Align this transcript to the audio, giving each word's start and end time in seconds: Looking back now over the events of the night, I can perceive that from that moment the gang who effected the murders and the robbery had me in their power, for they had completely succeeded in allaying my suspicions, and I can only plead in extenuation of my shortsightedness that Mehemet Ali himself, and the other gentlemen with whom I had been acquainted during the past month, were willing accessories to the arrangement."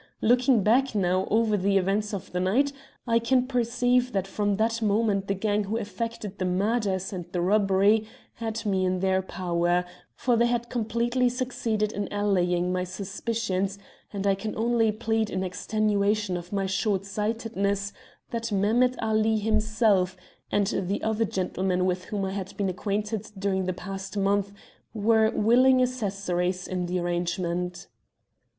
Looking 0.19 0.63
back 0.63 0.95
now 0.95 1.27
over 1.29 1.55
the 1.55 1.77
events 1.77 2.11
of 2.11 2.31
the 2.31 2.39
night, 2.39 2.73
I 3.05 3.19
can 3.19 3.45
perceive 3.45 4.13
that 4.13 4.25
from 4.25 4.55
that 4.55 4.81
moment 4.81 5.27
the 5.27 5.35
gang 5.35 5.65
who 5.65 5.77
effected 5.77 6.39
the 6.39 6.45
murders 6.45 7.13
and 7.13 7.31
the 7.31 7.39
robbery 7.39 8.07
had 8.33 8.65
me 8.65 8.83
in 8.83 8.99
their 9.01 9.21
power, 9.21 9.85
for 10.15 10.35
they 10.35 10.47
had 10.47 10.71
completely 10.71 11.29
succeeded 11.29 11.91
in 11.91 12.11
allaying 12.11 12.73
my 12.73 12.83
suspicions, 12.83 13.77
and 14.11 14.25
I 14.25 14.33
can 14.33 14.55
only 14.57 14.91
plead 14.91 15.29
in 15.29 15.43
extenuation 15.43 16.35
of 16.35 16.51
my 16.51 16.65
shortsightedness 16.65 17.93
that 18.31 18.51
Mehemet 18.51 18.95
Ali 19.03 19.37
himself, 19.37 20.17
and 20.51 20.65
the 20.65 21.03
other 21.03 21.25
gentlemen 21.25 21.85
with 21.85 22.05
whom 22.05 22.25
I 22.25 22.31
had 22.31 22.57
been 22.57 22.69
acquainted 22.69 23.29
during 23.37 23.65
the 23.65 23.71
past 23.73 24.17
month, 24.17 24.51
were 24.95 25.29
willing 25.29 25.79
accessories 25.79 26.65
to 26.65 26.75
the 26.87 26.97
arrangement." 26.97 27.85